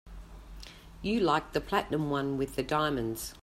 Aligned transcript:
You 1.03 1.19
liked 1.19 1.53
the 1.53 1.61
platinum 1.61 2.09
one 2.09 2.35
with 2.35 2.55
the 2.55 2.63
diamonds. 2.63 3.35